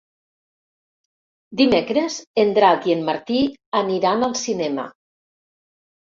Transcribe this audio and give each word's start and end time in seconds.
Dimecres 1.59 2.15
en 2.43 2.53
Drac 2.57 2.87
i 2.91 2.95
en 2.95 3.03
Martí 3.09 3.41
aniran 3.81 4.29
al 4.29 4.33
cinema. 4.45 4.87